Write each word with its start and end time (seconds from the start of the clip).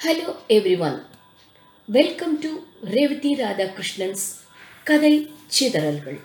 Hello 0.00 0.34
everyone 0.46 0.98
welcome 1.88 2.38
to 2.38 2.48
Revathi 2.90 3.34
Radhakrishnan's 3.34 4.24
கதை 4.84 5.12
சிதறல்கள் 5.46 6.18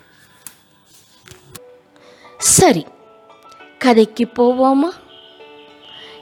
சரி 2.38 2.86
கதைக்கு 3.78 4.24
போவோமா? 4.24 4.90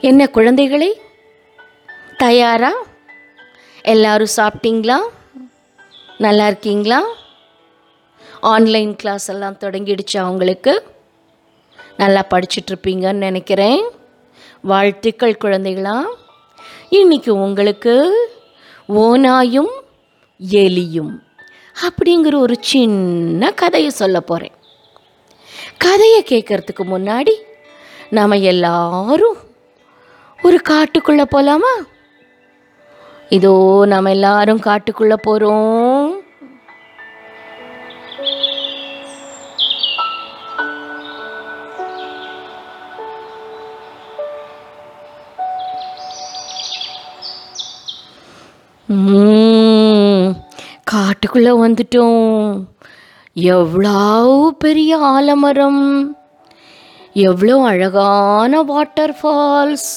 என்ன 0.01 0.25
குழந்தைகளே? 0.25 0.91
தயாரா? 2.17 2.73
எல்லாரும் 3.81 4.33
சாப்பிட்டீங்களா? 4.35 4.99
நல்லா 6.17 6.47
இருக்கீங்களா? 6.47 7.01
ஆன்லைன் 8.41 8.95
கிளாஸ் 8.95 9.27
எல்லாம் 9.27 9.57
தொடங்கிடுச்சா 9.57 10.17
அவங்களுக்கு 10.17 10.73
நல்லா 11.97 12.25
படிச்சுட்ருப்பீங்கன்னு 12.29 13.25
நினைக்கிறேன். 13.27 13.83
வாழ்த்துக்கள் 14.61 15.41
குழந்தைகளா. 15.41 15.95
இன்னைக்கு 16.93 17.31
உங்களுக்கு 17.43 17.93
ஓனாயும் 18.99 19.73
எலியும் 20.59 21.13
அப்படிங்கிற 21.83 22.35
ஒரு 22.37 22.55
சின்ன 22.63 23.51
கதையை 23.51 23.91
சொல்ல 23.91 24.17
போகிறேன் 24.21 24.55
கதையை 25.77 26.19
கேட்கறதுக்கு 26.23 26.83
முன்னாடி 26.85 27.35
நாம் 28.09 28.43
எல்லாரும் 28.45 29.37
ஒரு 30.39 30.57
காட்டுக்குள்ளே 30.69 31.25
போகலாமா 31.27 31.73
இதோ 33.29 33.53
நம்ம 33.85 34.11
எல்லாரும் 34.11 34.63
காட்டுக்குள்ளே 34.63 35.17
போகிறோம் 35.23 36.02
காட்டுக்குள்ளே 50.91 51.53
வந்துட்டோம். 51.59 52.49
எவ்வளோ 53.35 53.95
பெரிய 54.57 54.97
ஆலமரம். 55.09 55.83
எவ்வளோ 57.21 57.55
அழகான 57.63 58.61
வாட்டர் 58.63 59.15
ஃபால்ஸ் 59.21 59.89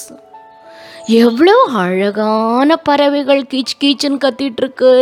எவ்வளோ 1.19 1.53
அழகான 1.77 2.75
பறவைகள் 2.83 3.43
கீச் 3.51 3.79
கீச்சுன்னு 3.81 4.23
கத்திட்டுருக்கு. 4.25 4.93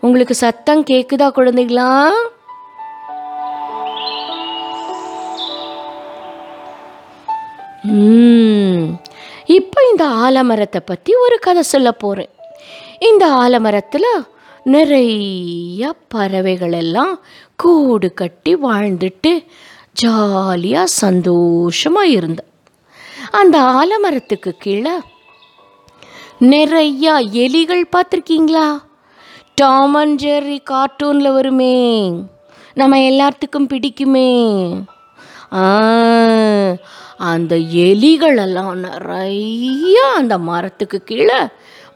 உங்களுக்கு 0.00 0.34
சத்தம் 0.34 0.82
கேட்குதா 0.82 1.26
குழந்தைங்களா 1.30 1.90
ம், 7.94 8.84
இப்போ 9.48 9.80
இந்த 9.90 10.04
ஆலமரத்தை 10.18 10.80
பற்றி 10.84 11.14
ஒரு 11.16 11.38
கதை 11.38 11.62
சொல்ல 11.64 11.92
போகிறேன் 11.94 12.32
இந்த 12.98 13.26
ஆலமரத்தில் 13.26 14.26
நிறைய 14.64 15.94
பறவைகள் 16.08 16.72
எல்லாம் 16.72 17.20
கூடு 17.56 18.14
கட்டி 18.14 18.56
வாழ்ந்துட்டு 18.56 19.46
ஜாலியாக 19.92 20.86
சந்தோஷமாக 20.86 22.06
இருந்த. 22.06 22.44
அந்த 23.30 23.60
ஆலமரத்துக்கு 23.60 24.50
கீழே 24.58 24.96
நிறையா 26.40 27.14
எலிகள் 27.32 27.84
பார்த்துருக்கீங்களா? 27.96 28.82
டாம் 29.54 29.94
அண்ட் 29.94 30.20
ஜெர்ரி 30.22 30.58
கார்ட்டூனில் 30.62 31.32
வருமே. 31.32 32.10
நம்ம 32.74 32.98
எல்லாத்துக்கும் 32.98 33.68
பிடிக்குமே. 33.68 34.30
அந்த 37.16 37.56
எலிகளெல்லாம் 37.56 38.74
நிறைய 38.74 40.12
அந்த 40.16 40.38
மரத்துக்கு 40.38 40.98
கீழே 40.98 41.38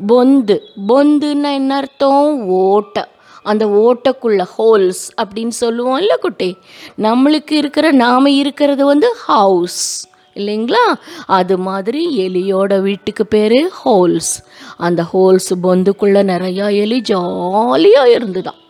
பொந்து. 0.08 0.58
பொந்துன்னா 0.88 1.54
என்ன 1.54 1.76
அர்த்தம்? 1.76 2.46
ஓட்டை. 2.46 3.02
அந்த 3.42 3.66
ஓட்டக்குள்ள 3.66 4.44
ஹோல்ஸ் 4.58 5.04
அப்படின்னு 5.22 5.50
சொல்லுவோம்ல 5.60 6.14
குட்டி? 6.20 6.56
நம்மளுக்கு 6.98 7.52
இருக்கிற 7.52 7.92
நாம் 7.92 8.26
இருக்கிறது 8.26 8.84
வந்து 8.84 9.14
ஹவுஸ் 9.26 10.08
இல்லைங்களா? 10.34 10.94
அது 11.26 11.58
மாதிரி 11.58 12.28
எலியோட 12.28 12.80
வீட்டுக்கு 12.80 13.26
பேர் 13.26 13.70
ஹோல்ஸ் 13.84 14.32
அந்த 14.76 15.02
ஹோல்ஸ் 15.12 15.50
பொந்துக்குள்ளே 15.62 16.22
நிறையா 16.22 16.76
எலி 16.76 17.00
ஜாலியாக 17.00 18.10
இருந்துதான். 18.10 18.60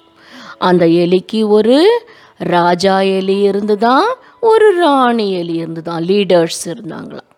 அந்த 0.59 0.87
எலிக்கு 0.87 1.49
ஒரு 1.49 2.05
ராஜா 2.37 3.01
எலி 3.01 3.41
இருந்துதான். 3.41 4.07
ஒரு 4.47 4.79
ராணி 4.79 5.33
எலி 5.33 5.53
இருந்துதான் 5.53 6.05
லீடர்ஸ் 6.05 6.65
இருந்தாங்களாம். 6.65 7.31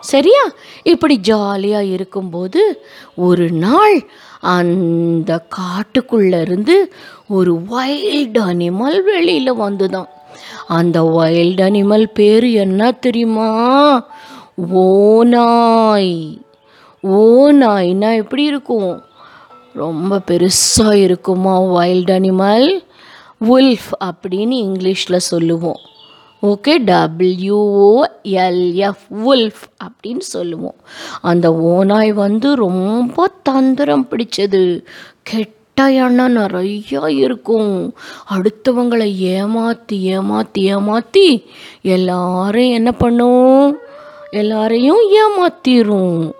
சரியா? 0.00 0.42
இப்படி 0.82 1.18
ஜாலியாக 1.18 1.84
இருக்கும்போது 1.84 2.84
ஒரு 3.16 3.50
நாள் 3.50 4.08
அந்த 4.40 5.46
காட்டுக்குள்ளேருந்து 5.56 6.76
ஒரு 7.28 7.54
வைல்டு 7.70 8.40
அனிமல் 8.50 9.02
வெளியில் 9.04 9.60
வந்துதான். 9.60 10.08
அந்த 10.68 11.02
வைல்டு 11.02 11.64
அனிமல் 11.68 12.04
பேர் 12.04 12.44
என்ன 12.44 12.92
தெரியுமா? 12.92 13.50
ஓநாய். 14.72 16.40
ஓநாய்னா 17.02 18.14
எப்படி 18.14 18.44
இருக்கும்? 18.44 19.02
ரொம்ப 19.74 20.20
பெருசாக 20.30 20.92
இருக்குமா 20.92 21.58
வைல்ட் 21.58 22.10
அனிமல் 22.10 22.84
உல்ஃப் 23.40 23.92
அப்படின்னு 24.04 24.54
இங்கிலீஷில் 24.66 25.16
சொல்லுவோம். 25.16 25.80
ஓகே 26.50 26.74
டபிள்யூஓஎல்எஃப் 26.90 29.04
உல்ஃப் 29.26 29.62
அப்படின்னு 29.84 30.18
சொல்லுவோம். 30.18 30.74
அந்த 31.20 31.54
ஓநாய் 31.54 32.12
வந்து 32.12 32.54
ரொம்ப 32.54 33.30
தந்திரம் 33.42 34.06
பிடிச்சது. 34.10 34.84
கெட்ட 35.22 35.90
எண்ணம் 35.90 36.36
நிறையா 36.36 37.08
இருக்கும். 37.08 37.94
அடுத்தவங்களை 38.34 39.14
ஏமாற்றி 39.14 40.02
ஏமாற்றி 40.02 40.62
ஏமாற்றி 40.62 41.44
எல்லாரும் 41.82 42.70
என்ன 42.78 42.92
பண்ணும்? 42.92 43.76
எல்லாரையும் 44.30 45.00
ஏமாத்திரும். 45.22 46.30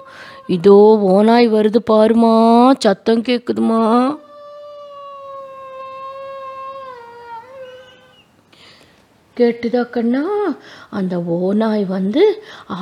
இதோ 0.47 0.98
ஓநாய் 1.03 1.53
வருது 1.53 1.81
பாருமா 1.91 2.71
சத்தம் 2.78 3.22
கேட்குதுமா 3.22 4.16
கேட்டுதா 9.37 9.91
கண்ணா? 9.91 10.22
அந்த 10.91 11.21
ஓநாய் 11.21 11.84
வந்து 11.84 12.22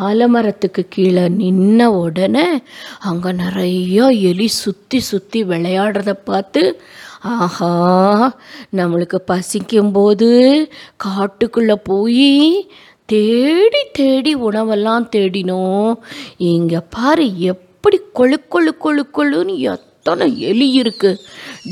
ஆலமரத்துக்கு 0.00 0.82
கீழே 0.88 1.28
நின்ன 1.28 1.84
உடனே 1.84 2.62
அங்கே 3.00 3.30
நிறையா 3.32 4.20
எலி 4.22 4.48
சுற்றி 4.48 5.00
சுற்றி 5.00 5.44
விளையாடுறத 5.44 6.12
பார்த்து 6.24 6.62
ஆஹா 7.22 7.70
நம்மளுக்கு 8.76 9.18
பசிக்கும்போது 9.26 10.28
காட்டுக்குள்ளே 11.04 11.76
போய் 11.84 12.30
தேடி 13.06 13.82
தேடி 13.92 14.36
உணவெல்லாம் 14.36 15.08
தேடினோம். 15.16 15.94
இங்கே 16.36 16.80
பாரு 16.90 17.38
எப்படி 17.44 17.98
கொழு 18.14 18.36
கொழு 18.48 18.70
கொழு 18.78 19.02
கொழுன்னு 19.12 19.56
எத்தனை 19.72 20.38
எலி 20.40 20.82
இருக்குது 20.82 21.20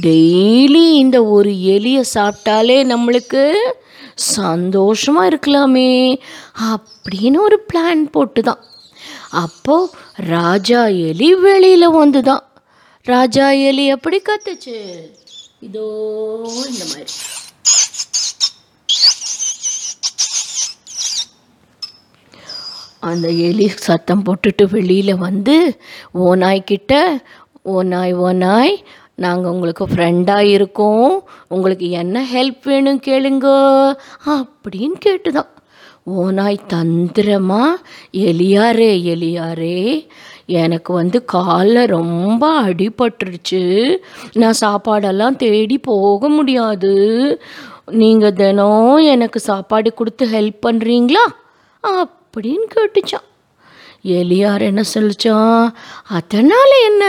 டெய்லி 0.03 0.91
இந்த 0.95 1.25
ஒரு 1.25 1.51
எலியை 1.51 2.05
சாப்பிட்டாலே 2.15 2.85
நம்மளுக்கு 2.85 3.45
சந்தோஷமாக 4.21 5.29
இருக்கலாமே 5.31 6.19
அப்படின்னு 6.71 7.39
ஒரு 7.39 7.65
பிளான் 7.73 8.05
போட்டு 8.05 8.43
தான் 8.43 8.63
அப்போது 9.31 9.91
ராஜா 10.17 10.87
எலி 10.87 11.35
வெளியில் 11.35 11.89
வந்து 11.91 12.23
தான் 12.23 12.45
ராஜா 13.07 13.51
எலி 13.51 13.87
எப்படி 13.87 14.23
கத்துச்சு? 14.23 14.79
இதோ 15.61 15.87
இந்த 16.69 16.85
மாதிரி. 16.85 17.13
அந்த 23.01 23.29
எலி 23.29 23.69
சத்தம் 23.69 24.25
போட்டுட்டு 24.25 24.71
வெளியில் 24.71 25.15
வந்து 25.17 25.79
ஓநாய்க்கிட்ட 26.15 27.21
ஓநாய் 27.63 28.13
நாய் 28.33 28.85
நாங்கள் 29.21 29.51
உங்களுக்கு 29.51 29.87
ஃப்ரெண்டாக 29.87 30.39
இருக்கோம். 30.39 31.23
உங்களுக்கு 31.49 31.91
என்ன 31.91 32.27
ஹெல்ப் 32.35 32.63
வேணும் 32.65 33.01
கேளுங்க. 33.07 33.45
அப்படின்னு 34.27 34.93
கேட்டுதான். 35.07 35.47
ஓநாய் 36.05 36.61
தந்திரமா? 36.69 37.63
எலியாரே 38.13 39.03
எலியாரே. 39.03 40.07
எனக்கு 40.47 40.93
வந்து 40.93 41.25
காலில் 41.25 41.85
ரொம்ப 41.85 42.63
அடிபட்டுருச்சு. 42.63 43.97
நான் 44.33 44.55
சாப்பாடெல்லாம் 44.61 45.37
தேடி 45.37 45.79
போக 45.79 46.29
முடியாது. 46.29 47.43
நீங்கள் 47.87 48.33
தினம் 48.33 48.97
எனக்கு 48.97 49.41
சாப்பாடு 49.41 49.95
கொடுத்து 49.95 50.27
ஹெல்ப் 50.27 50.59
பண்ணுறீங்களா 50.67 51.27
அப்படின்னு 51.83 52.65
கேட்டுச்சான். 52.75 53.29
எலியார் 54.05 54.61
என்ன 54.61 54.83
சொல்லிச்சோம் 54.95 55.73
அதனால் 56.09 56.73
என்ன? 56.85 57.05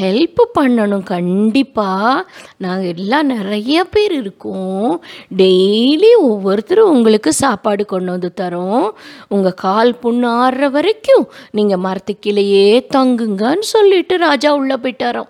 ஹெல்ப் 0.00 0.40
பண்ணணும் 0.58 1.02
கண்டிப்பாக 1.02 2.30
நாங்கள் 2.56 2.96
எல்லாம் 2.96 3.26
நிறைய 3.26 3.84
பேர் 3.84 4.12
இருக்கோம். 4.12 5.04
டெய்லி 5.36 6.16
ஒவ்வொருத்தரும் 6.18 6.90
உங்களுக்கு 6.90 7.32
சாப்பாடு 7.32 7.84
கொண்டு 7.84 8.10
வந்து 8.10 8.32
தரோம். 8.40 8.90
உங்கள் 9.28 9.54
கால் 9.54 9.96
புண்ணு 10.02 10.28
ஆடுற 10.42 10.70
வரைக்கும் 10.70 11.32
நீங்கள் 11.50 11.78
மரத்துக்கிலேயே 11.78 12.86
தங்குங்கன்னு 12.94 13.60
சொல்லிட்டு 13.60 14.18
ராஜா 14.18 14.54
உள்ளே 14.54 14.74
போயிட்டாராம். 14.74 15.28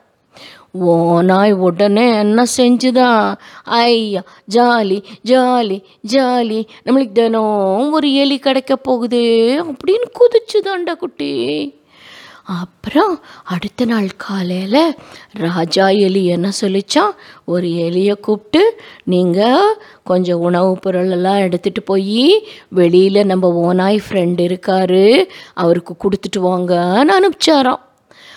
ஓனாய் 0.78 1.52
உடனே 1.52 2.19
என்ன 2.19 2.44
செஞ்சுதான் 2.56 3.34
ஐயா 3.64 4.22
ஜாலி 4.55 5.02
ஜாலி 5.25 5.82
ஜாலி. 6.08 6.67
நம்மளுக்கு 6.84 7.12
தினம் 7.12 7.93
ஒரு 7.93 8.14
எலி 8.14 8.38
கிடைக்க 8.38 8.78
போகுதே 8.88 9.58
அப்படின்னு 9.62 10.08
குதிச்சுதான்டா 10.14 10.93
குட்டி. 10.93 11.78
அப்புறம் 12.44 13.20
அடுத்த 13.44 13.84
நாள் 13.84 14.08
காலையில் 14.17 14.94
ராஜா 15.32 15.88
எலி 15.88 16.26
என்ன 16.26 16.50
சொல்லிச்சான் 16.61 17.11
ஒரு 17.44 17.67
எலியை 17.67 18.20
கூப்பிட்டு 18.20 18.81
நீங்கள் 19.05 19.76
கொஞ்சம் 20.05 20.40
உணவுப் 20.40 20.82
பொருளெல்லாம் 20.82 21.38
எடுத்துகிட்டு 21.38 21.81
போய் 21.84 22.46
வெளியில் 22.69 23.26
நம்ம 23.26 23.75
ஓனாய் 23.75 24.00
ஃப்ரெண்டு 24.08 24.40
இருக்காரு 24.40 25.28
அவருக்கு 25.55 25.94
கொடுத்துட்டு 26.02 26.38
வாங்கன்னு 26.38 27.11
அனுப்பிச்சாராம். 27.20 27.88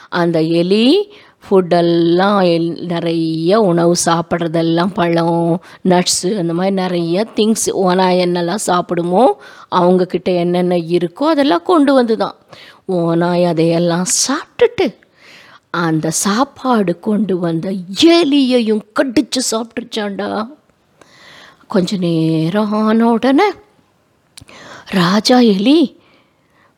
அந்த 0.10 0.42
எலி 0.42 1.14
ஃபுட்டெல்லாம் 1.44 2.40
எல் 2.48 2.70
நிறைய 2.88 3.60
உணவு 3.62 3.94
சாப்பிட்றதெல்லாம் 4.06 4.94
பழம் 4.94 5.40
நட்ஸு 5.92 6.30
அந்த 6.40 6.54
மாதிரி 6.54 6.74
நிறைய 6.76 7.26
திங்ஸ் 7.36 7.68
ஓனா 7.82 8.08
என்னெல்லாம் 8.18 8.66
சாப்பிடுமோ 8.66 9.24
அவங்கக்கிட்ட 9.74 10.30
என்னென்ன 10.40 10.78
இருக்கோ 10.94 11.28
அதெல்லாம் 11.30 11.66
கொண்டு 11.66 11.94
வந்து 11.94 12.18
தான் 12.18 12.38
ஓனாய் 12.98 13.46
அதையெல்லாம் 13.46 14.08
சாப்பிட்டுட்டு 14.18 14.88
அந்த 15.80 16.08
சாப்பாடு 16.24 16.94
கொண்டு 17.02 17.36
வந்த 17.38 17.68
எலியையும் 18.14 18.84
கடிச்சு 18.94 19.42
சாப்பிட்டுச்சாண்டா 19.52 20.28
கொஞ்ச 21.68 21.98
நேரம் 22.00 22.74
ஆன 22.80 23.06
உடனே 23.12 23.48
ராஜா 24.96 25.38
எலி 25.54 25.80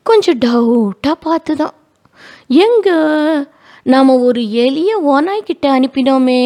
கொஞ்சம் 0.06 0.38
டவுட்டாக 0.38 1.16
பார்த்து 1.24 1.54
தான் 1.56 1.74
எங்கே 2.58 2.96
நாம் 3.86 4.08
ஒரு 4.08 4.50
எளிய 4.50 5.00
ஓனாய்கிட்ட 5.06 5.66
அனுப்பினோமே. 5.78 6.42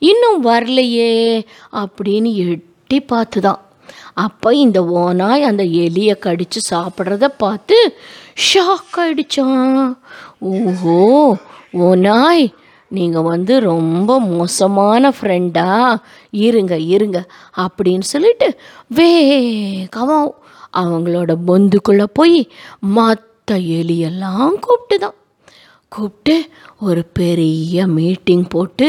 இன்னும் 0.00 0.40
வரலையே 0.44 1.42
அப்படின்னு 1.72 2.34
எட்டி 2.44 3.00
பார்த்து 3.00 3.40
தான் 3.40 3.60
அப்போ 4.14 4.54
இந்த 4.54 4.82
ஓனாய் 4.82 5.42
அந்த 5.42 5.62
எலியை 5.62 6.18
கடித்து 6.18 6.60
சாப்பிட்றத 6.70 7.28
பார்த்து 7.36 7.78
ஷாக் 8.42 8.98
ஆகிடுச்சான் 8.98 9.96
ஓஹோ 10.40 10.98
ஓனாய் 11.78 12.46
நீங்கள் 12.90 13.22
வந்து 13.22 13.60
ரொம்ப 13.60 14.20
மோசமான 14.20 15.10
ஃப்ரெண்டா 15.10 15.68
இருங்க 16.32 16.78
இருங்க 16.78 17.18
அப்படின்னு 17.56 18.00
சொல்லிட்டு 18.00 18.48
வேகமாக 18.90 20.34
அவங்களோட 20.72 21.32
பொந்துக்குள்ளே 21.46 22.04
போய் 22.12 22.38
மற்ற 22.80 23.56
எலியெல்லாம் 23.58 24.54
கூப்பிட்டு 24.60 24.98
தான் 24.98 25.16
கூப்பிட்டு 25.94 26.36
ஒரு 26.80 27.02
பெரிய 27.12 27.86
மீட்டிங் 27.88 28.46
போட்டு 28.48 28.88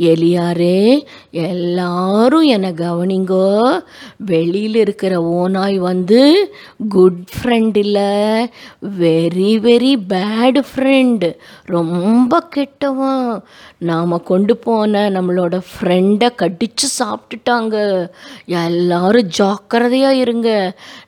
எலியாரே 0.00 1.04
எல்லாரும் 1.30 2.42
என்னை 2.42 2.70
கவனிங்கோ. 2.70 3.82
வெளியில் 4.16 4.74
இருக்கிற 4.74 5.14
ஓனாய் 5.22 5.76
வந்து 5.76 6.20
குட் 6.88 7.28
ஃப்ரெண்ட் 7.34 7.76
இல்லை. 7.76 8.12
வெரி 9.00 9.52
வெரி 9.66 9.92
பேடு 10.08 10.62
ஃப்ரெண்டு 10.72 11.36
ரொம்ப 11.64 12.40
கெட்டவன். 12.40 13.42
நாம் 13.78 14.22
கொண்டு 14.22 14.56
போன 14.56 15.10
நம்மளோட 15.10 15.60
ஃப்ரெண்டை 15.70 16.28
கடிச்சு 16.42 16.86
சாப்பிட்டுட்டாங்க. 16.98 17.76
எல்லாரும் 18.46 19.26
ஜாக்கிரதையாக 19.26 20.14
இருங்க. 20.14 20.50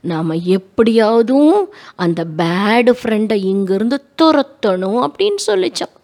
நாம் 0.01 0.31
எப்படியாவதும் 0.31 1.57
அந்த 1.95 2.25
பேடு 2.39 2.93
ஃப்ரெண்டை 3.03 3.39
இங்கேருந்து 3.53 3.99
துரத்தணும் 4.23 5.01
அப்படின்னு 5.07 5.41
சொல்லிச்சான். 5.47 5.97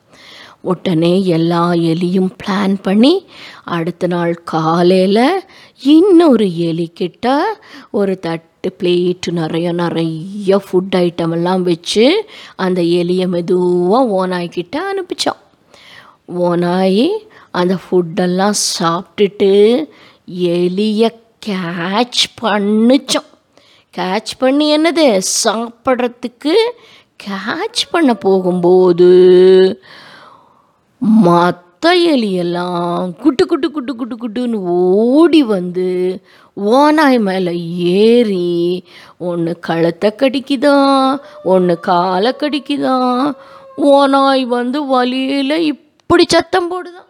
உடனே 0.61 1.25
எல்லா 1.25 1.73
எலியும் 1.73 2.31
பிளான் 2.45 2.77
பண்ணி 2.83 3.27
அடுத்த 3.65 4.07
நாள் 4.07 4.35
காலையில் 4.45 5.43
இன்னொரு 5.83 6.47
எலிக்கிட்ட 6.47 7.43
ஒரு 7.91 8.19
தட்டு 8.19 8.75
பிளேட்டு 8.79 9.31
நிறைய 9.31 9.73
நிறைய 9.73 10.57
ஃபுட் 10.57 10.95
ஐட்டம் 10.95 11.33
எல்லாம் 11.33 11.63
வச்சு 11.63 12.29
அந்த 12.57 12.83
எலியை 12.83 13.29
மெதுவாக 13.29 14.27
ஓனாய்கிட்ட 14.27 14.77
அனுப்பிச்சான். 14.77 15.41
ஓனாய் 16.39 17.09
அந்த 17.51 17.77
ஃபுட்டெல்லாம் 17.77 18.55
சாப்பிட்டுட்டு 18.79 19.89
எலியை 20.41 21.15
கேட்ச் 21.47 22.25
பண்ணிச்சோம் 22.43 23.29
கேட்ச் 23.97 24.35
பண்ணி 24.39 24.79
என்னது? 24.79 25.21
சாப்பிட்றதுக்கு 25.45 26.55
கேட்ச் 27.25 27.83
பண்ண 27.91 28.15
போகும்போது 28.15 29.09
மற்ற 31.03 31.65
எலியெல்லாம் 32.13 33.11
குட்டு 33.23 33.47
குட்டு 33.47 33.69
குட்டு 33.71 33.93
குட்டு 33.95 34.15
குட்டுன்னு 34.17 34.59
ஓடி 34.77 35.43
வந்து 35.49 35.89
ஓனாய் 36.57 37.19
மேலே 37.19 37.53
ஏறி 38.01 38.49
ஒன்று 39.19 39.53
கழுத்தை 39.61 40.11
கடிக்குதான் 40.17 41.19
ஒன்று 41.45 41.77
காலை 41.81 42.33
கடிக்குதான் 42.41 43.21
ஓனாய் 43.91 44.45
வந்து 44.49 44.81
வலியில் 44.87 45.67
இப்படி 45.67 46.25
சத்தம் 46.29 46.71
போடுதான் 46.71 47.08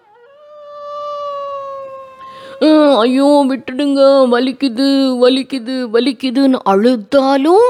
ஐயோ 2.60 3.26
விட்டுடுங்க. 3.50 4.00
வலிக்குது 4.32 4.86
வலிக்குது 5.22 5.74
வலிக்குதுன்னு 5.94 6.58
அழுதாலும் 6.72 7.68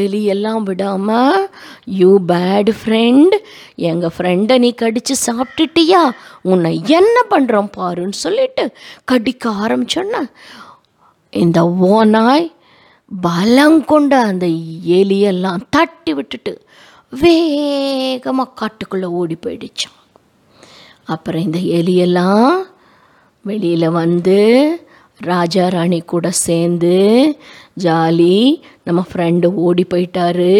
எலியெல்லாம் 0.00 0.62
விடாமல் 0.62 1.48
யூ 1.86 2.10
பேட் 2.32 2.70
ஃப்ரெண்ட் 2.80 3.34
எங்கள் 3.76 4.14
ஃப்ரெண்டை 4.16 4.58
நீ 4.58 4.70
கடித்து 4.74 5.14
சாப்பிட்டுட்டியா? 5.26 6.02
உன்னை 6.42 6.72
என்ன 6.98 7.16
பண்ணுறோம் 7.30 7.72
பாருன்னு 7.76 8.22
சொல்லிட்டு 8.24 8.66
கடிக்க 9.04 9.50
ஆரம்பிச்சோன்ன 9.64 10.22
இந்த 11.32 11.60
ஓனாய் 11.64 12.48
பலம் 13.22 13.84
கொண்ட 13.84 14.22
அந்த 14.22 14.46
எலியெல்லாம் 15.00 15.60
தட்டி 15.70 16.12
விட்டுட்டு 16.12 16.60
வேகமாக 17.12 18.50
காட்டுக்குள்ளே 18.60 19.08
ஓடி 19.20 19.36
போயிடுச்சான் 19.46 19.94
அப்புறம் 21.04 21.42
இந்த 21.42 21.58
எலியெல்லாம் 21.58 22.56
வெளியில் 23.44 23.88
வந்து 24.00 24.38
ராஜா 25.30 25.68
ராணி 25.68 26.00
கூட 26.00 26.26
சேர்ந்து 26.30 26.96
ஜாலி 27.84 28.36
நம்ம 28.86 29.00
ஃப்ரெண்டு 29.08 29.46
ஓடி 29.66 29.84
போயிட்டாரு. 29.92 30.52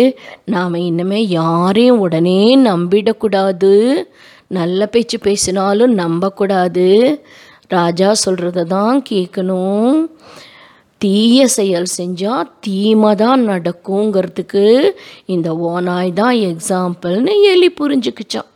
நாம் 0.55 0.75
இன்னுமே 0.89 1.21
யாரையும் 1.29 2.01
உடனே 2.07 2.41
நம்பிடக்கூடாது. 2.71 3.75
நல்ல 4.59 4.81
பேச்சு 4.87 5.19
பேசினாலும் 5.19 5.95
நம்பக்கூடாது. 5.95 6.89
ராஜா 7.69 8.11
சொல்கிறத 8.25 8.67
தான் 8.67 9.03
கேட்கணும் 9.11 9.97
தீய 11.01 11.47
செயல் 11.57 11.89
செஞ்சால் 11.99 12.53
தீமை 12.61 13.11
தான் 13.15 13.43
நடக்குங்கிறதுக்கு 13.49 14.65
இந்த 15.35 15.49
ஓனாய் 15.73 16.13
தான் 16.13 16.37
எக்ஸாம்பிள்னு 16.51 17.35
எலி 17.53 17.69
புரிஞ்சுக்கிச்சான். 17.81 18.49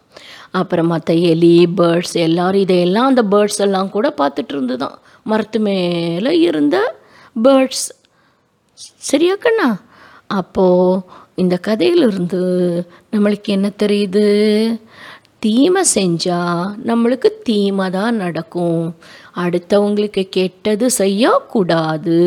அப்புறம் 0.52 0.86
மற்ற 0.86 1.14
எலி 1.14 1.68
பேர்ட்ஸ் 1.76 2.12
எல்லாரும் 2.12 2.60
இதையெல்லாம் 2.60 3.06
அந்த 3.06 3.22
பேர்ட்ஸ் 3.22 3.60
எல்லாம் 3.60 3.90
கூட 3.90 4.14
பார்த்துட்டு 4.18 4.52
இருந்துதான். 4.52 4.98
மரத்து 5.24 5.60
மேலே 5.60 6.38
இருந்த 6.38 6.94
பேர்ட்ஸ் 7.44 7.88
சரியா 9.08 9.34
கண்ணா? 9.34 9.80
அப்போது 10.26 11.00
இந்த 11.34 11.56
கதையிலிருந்து 11.56 12.40
நம்மளுக்கு 13.12 13.44
என்ன 13.44 13.70
தெரியுது? 13.82 14.26
தீமை 15.38 15.82
செஞ்சால் 15.94 16.74
நம்மளுக்கு 16.86 17.28
தீமை 17.42 17.90
தான் 17.90 18.16
நடக்கும். 18.16 18.96
அடுத்தவங்களுக்கு 19.36 20.28
கெட்டது 20.28 20.90
செய்யக்கூடாது. 20.90 22.18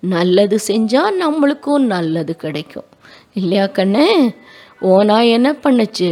நல்லது 0.00 0.58
செஞ்சால் 0.68 1.20
நம்மளுக்கும் 1.20 1.84
நல்லது 1.94 2.36
கிடைக்கும். 2.36 2.90
இல்லையா 3.34 3.66
கண்ணே? 3.66 4.34
ஓனா 4.92 5.16
என்ன 5.36 5.48
பண்ணுச்சு? 5.64 6.08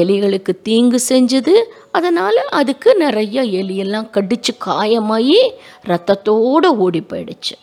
எலிகளுக்கு 0.00 0.52
தீங்கு 0.68 0.98
செஞ்சது. 1.08 1.54
அதனால் 1.90 2.40
அதுக்கு 2.60 2.90
நிறைய 2.94 3.42
எலியெல்லாம் 3.60 4.08
கடித்து 4.10 4.52
காயமாகி 4.66 5.40
ரத்தத்தோடு 5.90 6.70
ஓடி 6.84 7.02
போயிடுச்சு. 7.10 7.54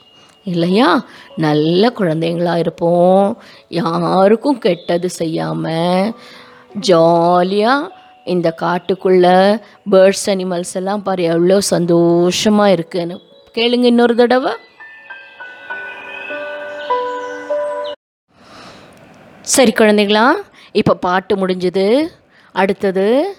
இல்லையா? 0.44 0.90
நல்ல 1.46 1.92
குழந்தைங்களா 2.00 2.54
இருப்போம். 2.58 3.26
யாருக்கும் 3.80 4.62
கெட்டது 4.68 5.10
செய்யாமல் 5.10 6.14
ஜாலியாக 6.90 7.92
இந்த 8.34 8.48
காட்டுக்குள்ளே 8.62 9.38
பேர்ட்ஸ் 9.92 10.28
அனிமல்ஸ் 10.34 10.76
எல்லாம் 10.80 11.04
பாரு 11.04 11.24
எவ்வளோ 11.24 11.60
சந்தோஷமாக 11.76 12.76
இருக்குன்னு. 12.78 13.18
கேளுங்க 13.58 13.88
இன்னொரு 13.94 14.16
தடவை. 14.16 14.54
சரி 19.54 19.72
குழந்தைங்களா 19.78 20.26
இப்போ 20.72 20.96
பாட்டு 20.96 21.36
முடிஞ்சது. 21.36 22.08
அடுத்தது 22.52 23.38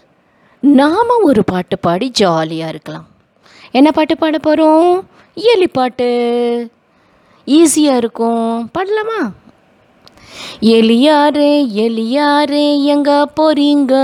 நாம் 0.61 1.13
ஒரு 1.23 1.45
பாட்டு 1.45 1.79
பாடி 1.79 2.11
ஜாலியாக 2.11 2.71
இருக்கலாம். 2.71 3.09
என்ன 3.71 3.91
பாட்டு 3.91 4.17
பாட 4.17 4.39
போகிறோம் 4.39 5.09
இயலி 5.35 5.67
பாட்டு. 5.67 6.09
ஈஸியாக 7.47 7.97
இருக்கும். 7.97 8.71
பாடலாமா? 8.71 9.31
எலியாரே 10.61 11.67
எலியாரே 11.75 12.83
எங்க 12.83 13.29
போறீங்க? 13.41 13.95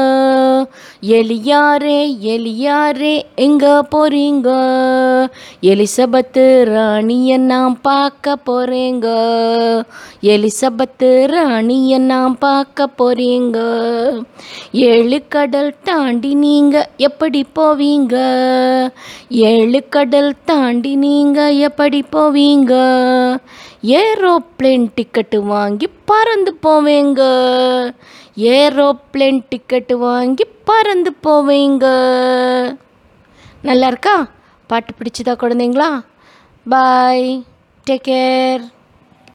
எலியாரே 1.02 2.16
எலியாரே 2.22 3.22
எங்க 3.34 3.86
போறீங்க? 3.94 4.48
எலிசபத்து 5.62 6.64
ராணியை 6.64 7.36
நான் 7.36 7.80
பார்க்க 7.80 8.36
போறேங்க. 8.46 9.06
எலிசபத்து 10.20 11.26
ராணியை 11.26 11.98
நான் 11.98 12.38
பார்க்க 12.38 12.88
போறீங்க. 12.98 13.58
ஏழு 14.72 15.22
கடல் 15.28 15.74
தாண்டி 15.82 16.34
நீங்க 16.34 16.90
எப்படி 16.96 17.46
போவீங்க? 17.56 18.14
ஏழு 19.28 19.88
கடல் 19.88 20.34
தாண்டி 20.44 20.94
நீங்க 20.94 21.50
எப்படி 21.50 22.04
போவீங்க? 22.12 22.74
ஏரோப்ளேன் 23.82 24.92
டிக்கெட்டு 24.96 25.36
வாங்கி 25.36 25.88
பறந்து 26.04 26.58
போவேங்க. 26.62 27.20
ஏரோப்ளேன் 28.36 29.44
டிக்கெட்டு 29.50 29.92
வாங்கி 29.92 30.44
பறந்து 30.64 31.14
போவேங்க. 31.22 31.84
நல்லா 33.62 33.86
இருக்கா? 33.86 34.26
பாட்டு 34.66 34.94
பிடிச்சதா 34.94 35.26
குழந்தைங்களா? 35.26 36.04
பாய். 36.68 37.44
Take 37.90 38.04
care. 38.08 38.72